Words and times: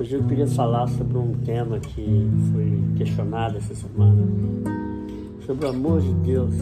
hoje 0.00 0.14
eu 0.14 0.22
queria 0.24 0.46
falar 0.46 0.88
sobre 0.88 1.18
um 1.18 1.32
tema 1.44 1.78
que 1.78 2.26
foi 2.50 2.82
questionado 2.96 3.58
essa 3.58 3.74
semana, 3.74 4.22
sobre 5.44 5.66
o 5.66 5.68
amor 5.68 6.00
de 6.00 6.14
Deus. 6.14 6.54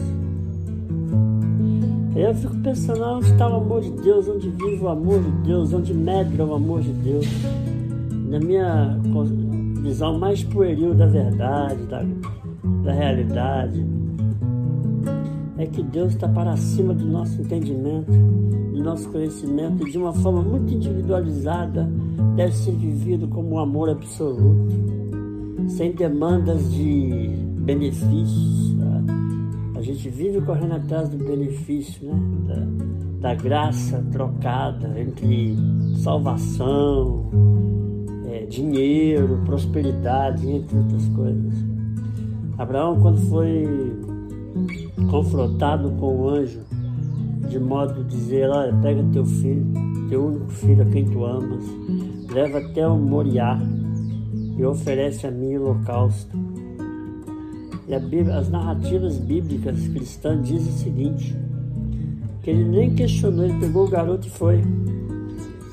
Eu 2.13 2.35
fico 2.35 2.55
pensando, 2.57 3.01
onde 3.01 3.31
está 3.31 3.47
o 3.47 3.55
amor 3.55 3.81
de 3.81 3.91
Deus, 3.91 4.27
onde 4.27 4.49
vive 4.49 4.83
o 4.83 4.89
amor 4.89 5.21
de 5.23 5.31
Deus, 5.47 5.71
onde 5.71 5.93
medra 5.93 6.45
o 6.45 6.53
amor 6.53 6.81
de 6.81 6.91
Deus. 6.91 7.25
Na 8.27 8.39
minha 8.39 8.99
visão 9.81 10.19
mais 10.19 10.43
pueril 10.43 10.93
da 10.93 11.05
verdade, 11.05 11.81
da, 11.85 12.05
da 12.83 12.91
realidade, 12.91 13.85
é 15.57 15.65
que 15.65 15.81
Deus 15.81 16.13
está 16.13 16.27
para 16.27 16.57
cima 16.57 16.93
do 16.93 17.05
nosso 17.05 17.41
entendimento, 17.41 18.11
do 18.79 18.83
nosso 18.83 19.09
conhecimento, 19.09 19.83
de 19.85 19.97
uma 19.97 20.13
forma 20.13 20.41
muito 20.41 20.73
individualizada, 20.73 21.89
deve 22.35 22.53
ser 22.55 22.71
vivido 22.71 23.27
como 23.27 23.55
um 23.55 23.59
amor 23.59 23.89
absoluto, 23.89 24.73
sem 25.67 25.91
demandas 25.91 26.71
de 26.71 27.29
benefícios. 27.57 28.75
Tá? 28.77 29.79
A 29.79 29.81
gente 29.81 30.09
vive 30.09 30.39
correndo 30.41 30.75
atrás 30.75 31.09
do 31.09 31.17
benefício, 31.17 32.07
né? 32.07 32.67
da, 33.19 33.33
da 33.33 33.35
graça 33.35 34.03
trocada 34.11 34.97
entre 34.97 35.55
salvação, 36.01 37.29
é, 38.31 38.45
dinheiro, 38.45 39.41
prosperidade, 39.45 40.49
entre 40.49 40.77
outras 40.77 41.07
coisas. 41.09 41.53
Abraão, 42.57 42.99
quando 42.99 43.17
foi 43.29 43.67
confrontado 45.09 45.91
com 45.91 46.15
o 46.15 46.29
anjo, 46.29 46.59
de 47.49 47.59
modo 47.59 48.03
de 48.03 48.15
dizer, 48.15 48.47
olha, 48.49 48.71
pega 48.81 49.03
teu 49.11 49.25
filho, 49.25 49.65
teu 50.07 50.27
único 50.27 50.51
filho 50.51 50.83
a 50.83 50.85
quem 50.85 51.03
tu 51.05 51.25
amas, 51.25 51.65
leva 52.31 52.59
até 52.59 52.87
o 52.87 52.95
Moriá 52.95 53.59
e 54.55 54.63
oferece 54.63 55.25
a 55.25 55.31
mim 55.31 55.55
o 55.55 55.63
holocausto. 55.63 56.37
E 57.87 57.99
Bíblia, 57.99 58.37
as 58.37 58.49
narrativas 58.49 59.17
bíblicas 59.17 59.87
cristãs 59.87 60.47
dizem 60.47 60.71
o 60.71 60.77
seguinte, 60.77 61.35
que 62.43 62.51
ele 62.51 62.63
nem 62.63 62.93
questionou, 62.93 63.45
ele 63.45 63.59
pegou 63.59 63.87
o 63.87 63.89
garoto 63.89 64.27
e 64.27 64.29
foi. 64.29 64.63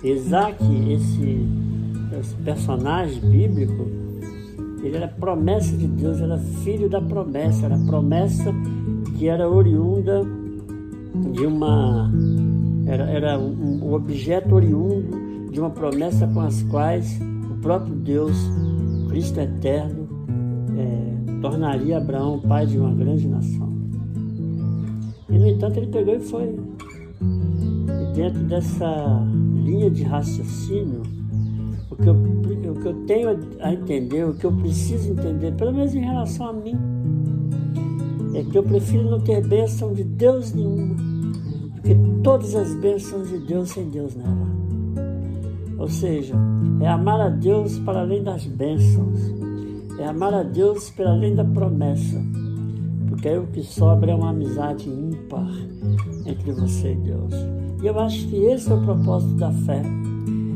Isaac, 0.03 0.57
esse, 0.91 1.47
esse 2.19 2.35
personagem 2.37 3.21
bíblico, 3.21 3.87
ele 4.83 4.97
era 4.97 5.09
promessa 5.09 5.77
de 5.77 5.87
Deus, 5.87 6.21
era 6.23 6.39
filho 6.39 6.89
da 6.89 7.03
promessa, 7.03 7.67
era 7.67 7.77
promessa 7.77 8.51
que 9.19 9.29
era 9.29 9.49
oriunda 9.49 10.25
de 11.33 11.47
uma. 11.47 12.13
Era, 12.87 13.05
era 13.11 13.39
um, 13.39 13.93
objeto 13.93 14.55
oriundo 14.55 15.51
de 15.51 15.61
uma 15.61 15.71
promessa 15.71 16.27
com 16.29 16.41
as 16.41 16.63
quais 16.65 17.19
o 17.51 17.61
próprio 17.61 17.95
Deus, 17.95 18.37
Cristo 19.09 19.41
eterno, 19.41 20.09
é, 20.77 21.41
tornaria 21.41 21.99
Abraão 21.99 22.41
pai 22.41 22.67
de 22.67 22.79
uma 22.79 22.95
grande 22.95 23.27
nação. 23.27 23.69
E 25.29 25.39
no 25.39 25.49
entanto 25.49 25.79
ele 25.79 25.89
pegou 25.89 26.15
e 26.15 26.21
foi. 26.21 26.55
E 28.03 28.15
dentro 28.15 28.41
dessa 28.45 29.27
linha 29.65 29.91
de 29.91 30.05
raciocínio, 30.05 31.03
o 31.91 31.97
que, 31.97 32.09
eu, 32.09 32.15
o 32.15 32.81
que 32.81 32.87
eu 32.87 32.95
tenho 33.07 33.39
a 33.61 33.73
entender, 33.73 34.25
o 34.25 34.35
que 34.35 34.45
eu 34.45 34.53
preciso 34.53 35.13
entender, 35.13 35.53
pelo 35.53 35.73
menos 35.73 35.95
em 35.95 36.01
relação 36.01 36.49
a 36.49 36.53
mim, 36.53 36.77
é 38.37 38.45
que 38.45 38.59
eu 38.59 38.63
prefiro 38.63 39.11
não 39.11 39.21
ter 39.21 39.47
bênção 39.47 39.95
de 39.95 40.05
Deus 40.05 40.53
nenhuma, 40.53 40.95
do 40.95 41.83
que 41.83 41.97
todas 42.23 42.55
as 42.55 42.75
bênçãos 42.75 43.29
de 43.29 43.39
Deus 43.39 43.71
sem 43.71 43.89
Deus 43.89 44.15
nela. 44.15 44.47
Ou 45.79 45.89
seja, 45.89 46.35
é 46.81 46.89
amar 46.89 47.21
a 47.21 47.29
Deus 47.31 47.79
para 47.79 48.01
além 48.01 48.23
das 48.23 48.45
bênçãos, 48.47 49.19
é 49.99 50.07
amar 50.07 50.35
a 50.35 50.43
Deus 50.43 50.91
para 50.91 51.11
além 51.11 51.35
da 51.35 51.45
promessa, 51.45 52.23
porque 53.09 53.29
aí 53.29 53.39
o 53.39 53.47
que 53.47 53.63
sobra 53.63 54.11
é 54.11 54.15
uma 54.15 54.31
amizade 54.31 54.89
ímpar 54.89 55.51
entre 56.27 56.53
você 56.53 56.93
e 56.93 56.97
Deus. 56.97 57.33
E 57.83 57.87
eu 57.87 57.99
acho 57.99 58.29
que 58.29 58.37
esse 58.37 58.71
é 58.71 58.75
o 58.75 58.83
propósito 58.83 59.35
da 59.35 59.51
fé. 59.51 59.83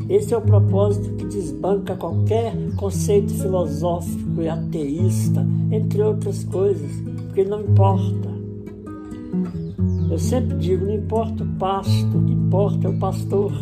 Esse 0.09 0.33
é 0.33 0.37
o 0.37 0.41
propósito 0.41 1.15
que 1.15 1.25
desbanca 1.25 1.95
qualquer 1.95 2.53
conceito 2.75 3.33
filosófico 3.33 4.41
e 4.41 4.49
ateísta, 4.49 5.45
entre 5.71 6.01
outras 6.01 6.43
coisas, 6.43 6.91
porque 7.27 7.43
não 7.43 7.61
importa. 7.61 8.29
Eu 10.09 10.17
sempre 10.19 10.57
digo: 10.57 10.85
não 10.85 10.95
importa 10.95 11.43
o 11.43 11.47
pasto, 11.57 12.17
o 12.17 12.23
que 12.25 12.33
importa 12.33 12.87
é 12.87 12.89
o 12.89 12.97
pastor. 12.97 13.53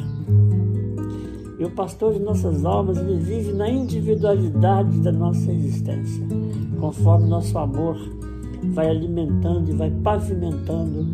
E 1.60 1.66
o 1.66 1.70
pastor 1.72 2.14
de 2.14 2.20
nossas 2.20 2.64
almas, 2.64 2.98
ele 2.98 3.18
vive 3.18 3.52
na 3.52 3.70
individualidade 3.70 4.98
da 5.02 5.12
nossa 5.12 5.52
existência, 5.52 6.26
conforme 6.80 7.28
nosso 7.28 7.58
amor 7.58 7.98
vai 8.74 8.90
alimentando 8.90 9.70
e 9.70 9.74
vai 9.74 9.90
pavimentando 9.90 11.08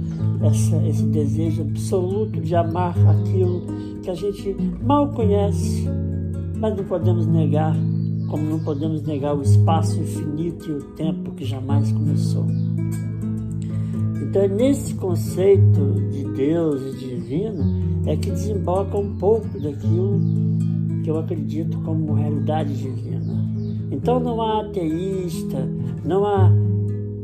essa, 0.44 0.78
esse 0.88 1.04
desejo 1.08 1.62
absoluto 1.62 2.40
de 2.42 2.56
amar 2.56 2.96
aquilo 3.08 3.64
que 4.06 4.12
a 4.12 4.14
gente 4.14 4.56
mal 4.84 5.10
conhece, 5.10 5.84
mas 6.60 6.78
não 6.78 6.84
podemos 6.84 7.26
negar, 7.26 7.76
como 8.30 8.44
não 8.44 8.60
podemos 8.60 9.02
negar 9.02 9.36
o 9.36 9.42
espaço 9.42 10.00
infinito 10.00 10.70
e 10.70 10.74
o 10.74 10.84
tempo 10.92 11.32
que 11.32 11.44
jamais 11.44 11.92
começou. 11.92 12.46
Então, 14.22 14.44
é 14.44 14.48
nesse 14.48 14.94
conceito 14.94 15.96
de 16.12 16.24
Deus 16.36 16.84
e 16.84 16.98
divino 17.00 17.64
é 18.06 18.16
que 18.16 18.30
desemboca 18.30 18.96
um 18.96 19.16
pouco 19.16 19.48
daquilo 19.60 20.20
que 21.04 21.10
eu 21.10 21.18
acredito 21.18 21.76
como 21.80 22.14
realidade 22.14 22.76
divina. 22.76 23.44
Então, 23.90 24.20
não 24.20 24.40
há 24.40 24.62
ateísta, 24.62 25.68
não 26.06 26.24
há 26.26 26.52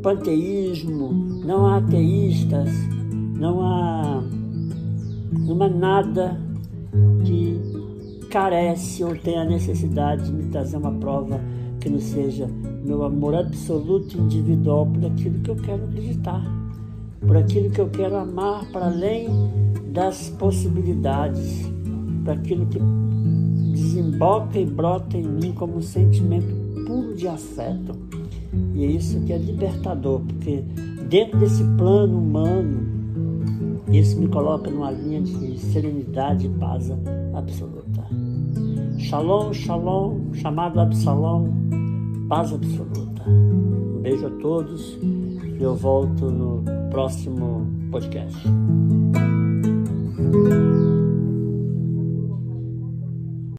panteísmo, 0.02 1.12
não 1.46 1.68
há 1.68 1.78
ateístas, 1.78 2.72
não 3.38 3.62
há, 3.62 4.24
não 5.32 5.62
há 5.62 5.70
nada 5.70 6.51
que 7.24 8.28
carece 8.30 9.04
ou 9.04 9.16
tem 9.16 9.38
a 9.38 9.46
necessidade 9.46 10.26
de 10.26 10.32
me 10.32 10.44
trazer 10.50 10.78
uma 10.78 10.92
prova 10.92 11.40
que 11.80 11.90
não 11.90 12.00
seja 12.00 12.48
meu 12.86 13.04
amor 13.04 13.36
absoluto 13.36 14.18
individual 14.18 14.86
por 14.86 15.06
aquilo 15.06 15.40
que 15.40 15.50
eu 15.50 15.56
quero 15.56 15.84
acreditar, 15.84 16.44
por 17.20 17.38
aquilo 17.38 17.70
que 17.70 17.82
eu 17.82 17.90
quero 17.90 18.16
amar 18.16 18.66
para 18.72 18.86
além 18.86 19.28
das 19.92 20.30
possibilidades, 20.30 21.70
para 22.24 22.34
aquilo 22.34 22.66
que 22.68 22.80
desemboca 23.72 24.60
e 24.60 24.66
brota 24.66 25.18
em 25.18 25.28
mim 25.28 25.54
como 25.54 25.78
um 25.78 25.82
sentimento 25.82 26.54
puro 26.86 27.16
de 27.16 27.28
afeto. 27.28 27.98
E 28.74 28.86
é 28.86 28.88
isso 28.88 29.20
que 29.22 29.34
é 29.34 29.38
libertador, 29.38 30.22
porque 30.22 30.64
dentro 31.10 31.40
desse 31.40 31.64
plano 31.78 32.18
humano, 32.18 33.01
isso 33.92 34.20
me 34.20 34.28
coloca 34.28 34.70
numa 34.70 34.92
linha 34.92 35.22
de 35.22 35.58
serenidade 35.60 36.48
e 36.48 36.50
paz 36.50 36.90
absoluta. 37.34 38.02
Shalom, 38.98 39.54
shalom, 39.54 40.34
chamado 40.34 40.80
Absalom, 40.80 41.50
paz 42.30 42.54
absoluta. 42.54 43.24
Um 43.28 44.02
beijo 44.02 44.28
a 44.28 44.30
todos 44.42 44.98
e 45.02 45.62
eu 45.62 45.76
volto 45.76 46.32
no 46.32 46.64
próximo 46.90 47.68
podcast. 47.92 48.48